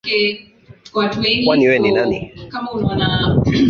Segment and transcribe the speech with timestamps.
[1.37, 2.19] Kwani we ni nani?